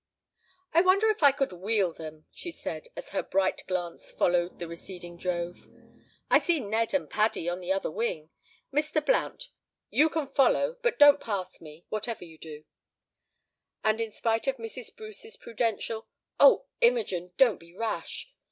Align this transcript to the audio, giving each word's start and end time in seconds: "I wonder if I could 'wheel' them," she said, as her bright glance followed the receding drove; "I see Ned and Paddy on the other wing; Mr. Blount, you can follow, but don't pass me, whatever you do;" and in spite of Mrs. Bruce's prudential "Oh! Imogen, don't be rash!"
"I 0.73 0.81
wonder 0.81 1.11
if 1.11 1.21
I 1.21 1.31
could 1.31 1.51
'wheel' 1.51 1.93
them," 1.93 2.25
she 2.31 2.49
said, 2.49 2.87
as 2.97 3.09
her 3.09 3.21
bright 3.21 3.61
glance 3.67 4.09
followed 4.09 4.57
the 4.57 4.67
receding 4.67 5.15
drove; 5.15 5.67
"I 6.27 6.39
see 6.39 6.59
Ned 6.59 6.95
and 6.95 7.07
Paddy 7.07 7.47
on 7.47 7.59
the 7.59 7.71
other 7.71 7.91
wing; 7.91 8.31
Mr. 8.73 9.05
Blount, 9.05 9.49
you 9.91 10.09
can 10.09 10.25
follow, 10.25 10.79
but 10.81 10.97
don't 10.97 11.21
pass 11.21 11.61
me, 11.61 11.85
whatever 11.89 12.25
you 12.25 12.39
do;" 12.39 12.63
and 13.83 14.01
in 14.01 14.09
spite 14.09 14.47
of 14.47 14.57
Mrs. 14.57 14.95
Bruce's 14.97 15.37
prudential 15.37 16.07
"Oh! 16.39 16.65
Imogen, 16.81 17.33
don't 17.37 17.59
be 17.59 17.71
rash!" 17.71 18.33